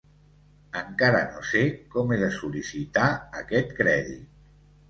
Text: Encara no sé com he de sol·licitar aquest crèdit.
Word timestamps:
Encara 0.79 1.19
no 1.35 1.43
sé 1.51 1.61
com 1.97 2.13
he 2.15 2.19
de 2.23 2.31
sol·licitar 2.39 3.07
aquest 3.43 3.77
crèdit. 3.83 4.29